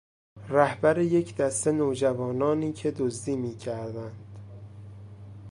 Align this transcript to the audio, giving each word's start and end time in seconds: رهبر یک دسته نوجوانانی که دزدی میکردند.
رهبر 0.49 0.97
یک 0.97 1.35
دسته 1.35 1.71
نوجوانانی 1.71 2.73
که 2.73 2.91
دزدی 2.91 3.35
میکردند. 3.35 4.35